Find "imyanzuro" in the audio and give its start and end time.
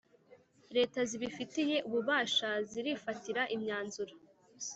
3.55-4.13